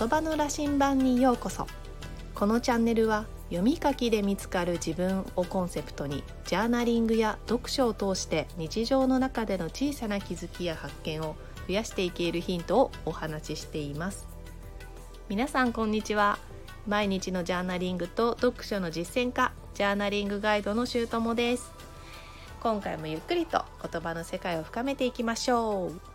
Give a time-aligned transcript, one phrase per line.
[0.00, 1.66] 言葉の羅針盤にようこそ。
[2.34, 11.36] このチャンネルは読み書きで見つかる自分をコンセプトにジャーナリングや読書を通して日常の中での小さな気づきや発見を
[11.68, 14.26] 増やしていけるヒントをお話ししています。
[15.28, 16.38] 皆さんこんにちは
[16.86, 21.70] 毎日のジャーナリングと読書の実践家ジャーナリングガイドのしゅうともです。
[22.62, 26.09] 今回もゆっくりと言葉の世界を深めていきましょう。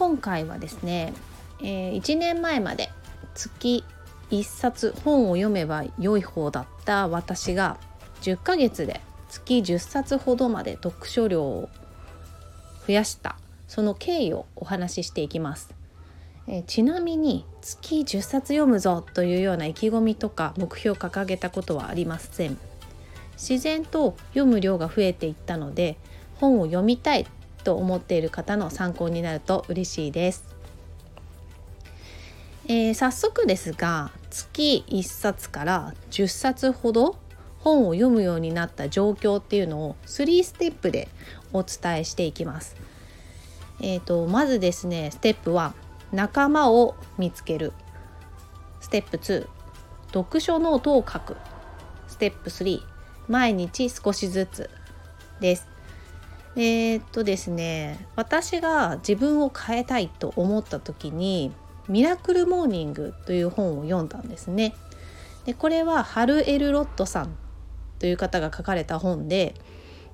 [0.00, 1.12] 今回はですね、
[1.60, 2.88] えー、1年前まで
[3.34, 3.84] 月
[4.30, 7.76] 1冊本を読めば良い方だった私が
[8.22, 11.68] 10ヶ月で月10冊ほどまで読書量を
[12.86, 13.36] 増やした
[13.68, 15.74] その経緯をお話ししていきます。
[16.48, 22.56] えちなみに月10冊読むぞというような意気込みとか目標を掲げたことはありません。
[23.36, 25.98] 自然と読む量が増えていったので
[26.36, 27.26] 本を読みたい
[27.62, 30.44] と思っている方の参考になると嬉しいです。
[32.66, 37.16] えー、早速ですが月1冊から10冊ほど
[37.58, 41.08] 本を読むようになった状況っていうのを3ステップで
[41.52, 42.76] お伝えしていきます。
[43.80, 45.72] えーと、まずですねステップ1
[46.12, 47.72] 仲間を見つける
[48.80, 49.46] ステップ2
[50.12, 51.36] 読書ノートを書く
[52.08, 52.80] ステップ3
[53.28, 54.70] 毎日少しずつ
[55.40, 55.66] です。
[56.56, 61.52] えー、っとですね私が自分を変えたいと思った時に
[61.88, 64.74] 「ミラクルモーニング」という本を読んだんですね。
[65.46, 67.36] でこれはハル・エルロッドさん
[67.98, 69.54] という方が書かれた本で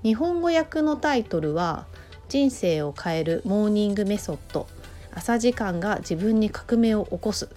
[0.02, 1.86] 日本語訳のタイトルは
[2.28, 4.66] 「人生を変えるモーニングメソッド
[5.14, 7.48] 朝時間が自分に革命を起こす」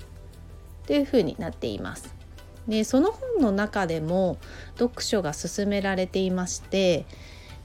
[0.87, 2.15] というふうになっています。
[2.67, 4.37] でその本の中でも
[4.77, 7.05] 読書が進められていまして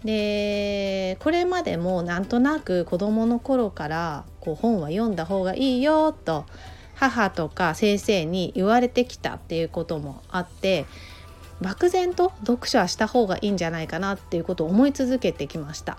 [0.05, 6.45] でこれまでもなんとなく子どもの頃からこう本は読んだ方がいいよと
[6.95, 10.85] 母とか先生に言われてきたっていうこともあって
[11.61, 15.99] 漠然と読書はした方がいいんじゃないかなっていうことを思い続けてきました。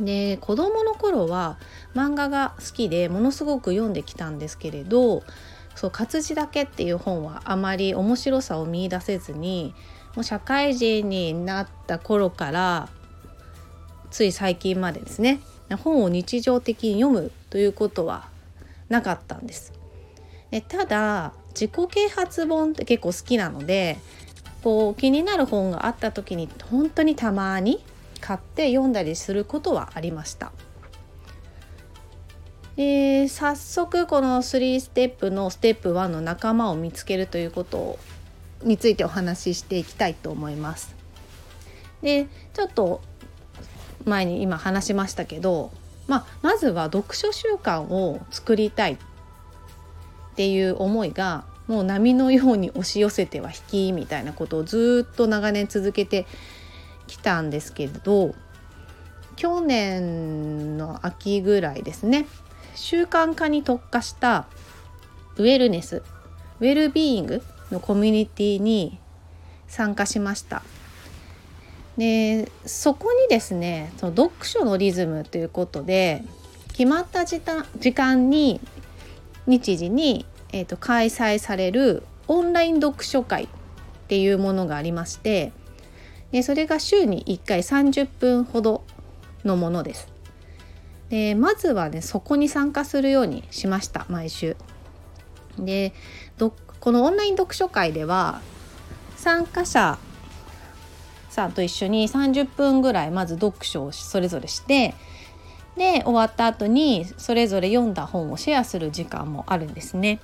[0.00, 1.58] で子どもの頃は
[1.94, 5.22] 漫画が好きでものすごく読んできたんですけれど
[5.74, 9.74] そう活字だけっていう本はあまり面白さを見いだせずに
[10.14, 12.88] もう社会人になった頃から
[14.16, 15.40] つい最近までですね
[15.84, 18.30] 本を日常的に読むということは
[18.88, 19.74] なかったんです。
[20.50, 23.98] でただ自己啓発本って結構好きなので
[24.64, 27.84] こう気になる本があった時に本当にたまに
[28.22, 30.50] 買って読んだりすることはありました。
[32.78, 37.98] えー、早速この3ステップのステップ1の仲間を見つけるということ
[38.62, 40.94] についてお話ししていきたいと思います。
[42.00, 43.02] でちょっと
[44.06, 45.72] 前に今話しましたけど、
[46.06, 48.98] まあ、まずは読書習慣を作りたいっ
[50.36, 56.26] ていう思いがもう波のように押し寄せては引きみたいなことをずっと長年続けて
[57.06, 58.34] きたんですけれど
[59.34, 62.26] 去年の秋ぐらいですね
[62.74, 64.46] 習慣化に特化した
[65.36, 66.02] ウェルネス
[66.60, 68.98] ウェルビーイングのコミュニティに
[69.66, 70.62] 参加しました。
[71.96, 76.24] でそこにですねその読書のリズムということで
[76.68, 77.40] 決まった時
[77.92, 78.60] 間に
[79.46, 83.48] 日時にえーと、開催されるオンライン読書会っ
[84.08, 85.52] ていうものがありまして
[86.32, 88.82] でそれが週に1回30分ほど
[89.44, 90.08] のものです。
[91.08, 94.56] でまずはねそこに参加するようにしました毎週。
[95.58, 95.92] で
[96.80, 98.40] このオンライン読書会では
[99.16, 99.98] 参加者
[101.36, 104.94] さんと一緒に30分ぐらいまず読書をそれぞれして
[105.76, 110.20] で終わった後にそれぞれ読んだ本をシェアする時間もあるんですね。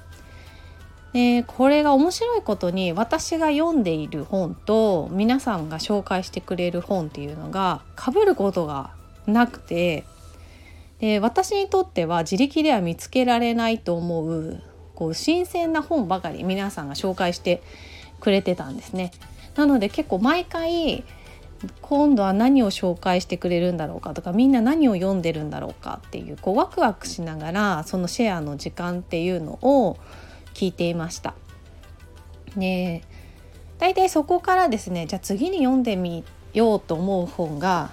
[1.12, 8.94] でこれが面白いことに私が読んでいる本と皆さんが紹介してくれる本っていうのが被ることが
[9.26, 10.04] なくて
[11.00, 14.62] で私にとっては自力では見つけられないと思う
[14.94, 17.62] こう新鮮な本ばかり皆さんが紹介して
[18.20, 19.12] くれてたんですね。
[19.54, 21.04] なので結構毎回
[21.80, 29.96] 今度は何を紹介してくれるんだろうかとかみんな何を読んでるんだろうかっていうこうワクワクしながらそのシェアの時間っていうのを
[30.54, 31.34] 聞いていました。
[32.56, 33.02] で
[33.78, 37.90] 大体そこからですねじゃあ次に読んでみようと思う本が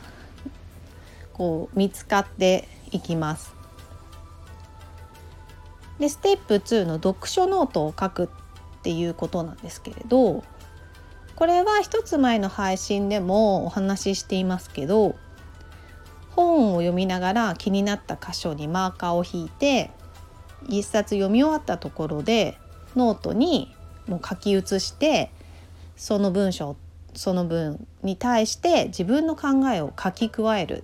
[1.34, 3.54] こう見つかっていきます。
[6.00, 8.28] でステップ2の読書ノートを書くっ
[8.82, 10.44] ていうことなんですけれど
[11.40, 15.16] これは一つ前の配信でもお話ししていますけど
[16.32, 19.90] 本を読みながら気になった箇所にマーカーを引いて
[20.68, 22.58] 一冊読み終わったところで
[22.98, 23.74] ノートに
[24.08, 25.32] もう書き写して
[25.96, 26.76] その文章
[27.14, 30.84] その文に対して自分の考えを書き加える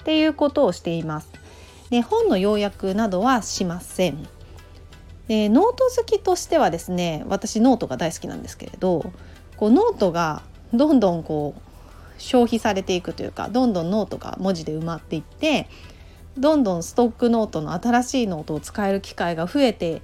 [0.00, 1.28] っていうことをしています。
[1.88, 4.28] で本の要約などはしません。
[5.26, 9.10] でノート好きとしてはですね私ノートが大好きなんですけれど
[9.60, 10.42] こうノートが
[10.72, 11.60] どんどんこう
[12.16, 15.68] 消費されていくというかどんどんノートが文字で埋まっていって
[16.38, 20.00] どんどんストックノートの新しいノートを使える機会が増えて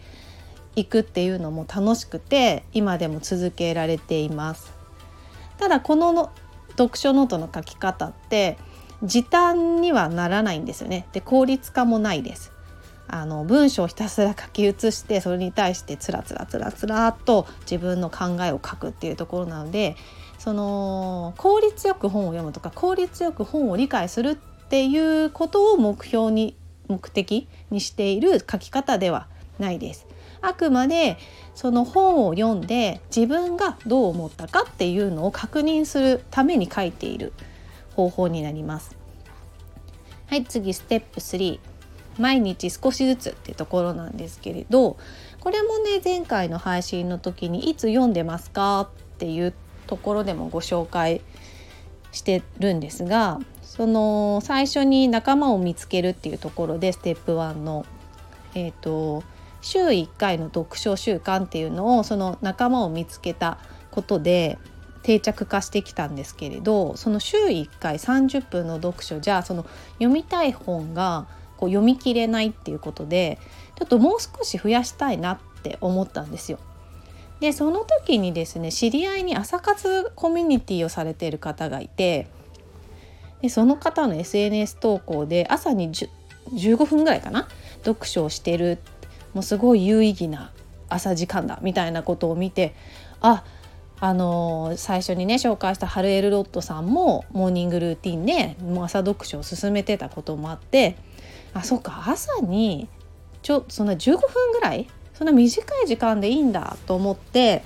[0.75, 4.75] いくっていうのも楽しくて今でも続けられています。
[5.56, 6.31] ただこの
[6.73, 8.59] 読書ノートの書き方って
[9.02, 11.06] 時短にはならないんですよね。
[11.14, 12.52] で効率化もないです。
[13.08, 19.97] あの文章をひたすら書き写してそれに対してつらつらつらつらっと自分の考えを書くっていうところなので
[20.38, 24.35] その効率よく本を読むとか効率よく本を理解するっ
[24.69, 26.56] ていうことを目標に
[26.88, 29.29] 目的にしている書き方では
[29.59, 30.06] ないです。
[30.43, 31.17] あくまで
[31.55, 37.32] その本を読んで自分がどう思ったかっていうのを確認するために書いている
[37.94, 38.97] 方法になります。
[40.29, 41.59] はい次ステップ3
[42.19, 44.97] 毎日少しずつってところなんですけれど
[45.41, 49.53] これもね前回の配信の時に「いつ読んでますか?」っていう
[49.87, 51.21] ところでもご紹介
[52.13, 57.85] してるんですがその最初に仲間を見つけるっていうところでステップ1の、
[58.55, 59.23] えーと、
[59.61, 63.59] 週1回の読書習慣っていうのをその仲間を見つけた
[63.91, 64.59] ことで
[65.03, 69.65] 定着化してきたんですけれどその週1回30分の読書じゃその
[69.95, 73.38] 読みたい本がこう読み切れないっていうことで
[73.76, 76.58] ちょっともう少し増やしたいなって思ったんですよ。
[77.41, 82.29] でその時にですね知り合いに朝活コミュニティをされている方がいて
[83.43, 87.49] でその方の SNS 投稿で朝に15分ぐらいかな
[87.85, 88.79] 読書をしてる
[89.35, 90.50] もうすごい有意義な
[90.88, 92.75] 朝時間だみたいなことを見て
[93.20, 93.44] あ
[93.99, 100.97] あのー、最初にね紹介したハルエル・ロットさんもモーニングルーティンでもう朝読書を進めてたこともあって
[101.56, 102.88] あそっか朝に
[103.43, 104.88] ちょそんな15分ぐらい？
[105.14, 107.62] そんな短い時間でいいんだと思って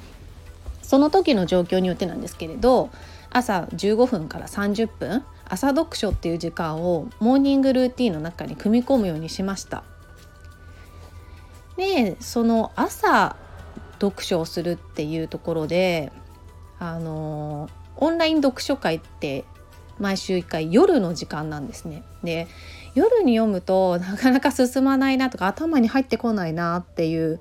[0.82, 2.90] その時の状況によってなんですけれど
[3.30, 9.82] 朝15分から30分朝読書っていう時間をモーニングルーティンの中に組み込むようにしました。
[11.76, 13.36] でその朝
[14.00, 16.12] 読書をするっていうところで
[16.78, 19.44] あのオンライン読書会って
[20.00, 22.02] 毎週1回夜の時間なんですね。
[22.24, 22.48] で
[22.94, 27.40] 夜に読むとなかなか進まないなとか頭に入ってこないなっていう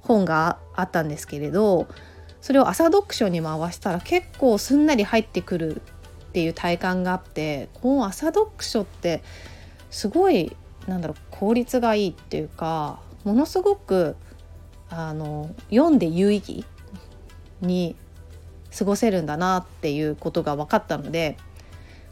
[0.00, 1.86] 本があったんですけれど
[2.40, 5.82] それを朝読書に回したら結構すんなり入ってくる
[6.30, 9.22] っていう体感があってこの朝読書って
[9.90, 10.56] すごい
[10.86, 14.16] なんだろう効率がいいっていうかものすごく
[14.88, 16.64] あの読んで有意義
[17.60, 17.94] に
[18.76, 21.36] 過ごせるんだなっていうことが分かったので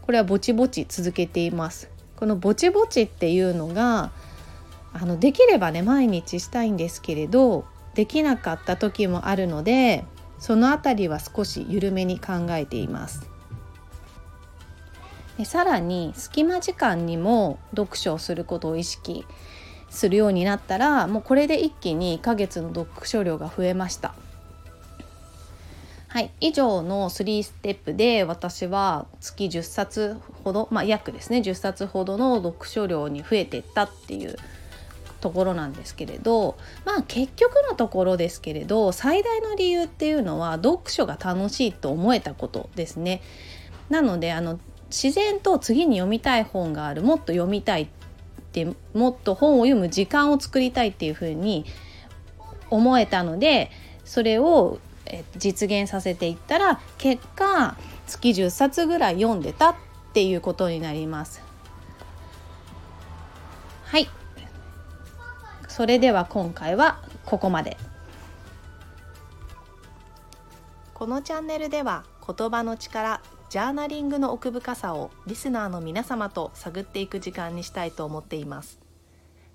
[0.08, 1.90] これはぼちぼち続けています。
[2.16, 4.10] このぼちぼちっていうのが
[4.94, 10.06] あのできればね毎日したいんですけれどできなかった時もあるので
[10.38, 13.28] その辺りは少し緩めに考えています。
[15.36, 19.26] でさらに隙間時間にも読書をすることを意識
[19.90, 24.14] するようになったらもうこれで一気に1ヶ月の読書量が増えました。
[26.08, 34.36] はい、以上の3ステップで私は月10冊ほど、まあ、約ですね10冊ほどの読書量に増えていったっていう
[35.20, 43.20] ところなんですけれどまあ結局のところですけれど最大の理由っていうのは読書が楽しいと思えたことですね。
[43.90, 44.58] なのであの
[44.90, 47.88] 自然と次に読みたい本があるもっと読みたいっ
[48.52, 51.66] てもっと本を読む時間を作りたいっていうふうに
[52.70, 53.70] 思えたので
[54.04, 54.78] それを
[55.10, 59.74] え実現させていったら結果月10冊ぐらい読んでたっ
[60.12, 61.42] ていうことになります。
[63.84, 64.08] はい
[65.68, 67.76] それでは今回はここまで。
[70.94, 78.87] このチャンネルでは言葉の力ジャーナリングの奥深さをリスナーの皆様と探っていく時間にしたいと思っています。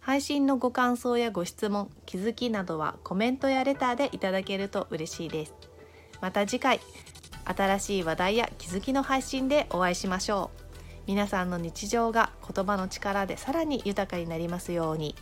[0.03, 5.53] 配信のご感想やご質問気づきなどはコメントやレターでいただけると嬉しいです
[6.19, 6.81] また次回
[7.45, 10.63] 新しい話題や気づきの配信でお会いしましょう
[11.07, 15.15] 皆さんの日常が言葉の力でさらに豊かになりますように。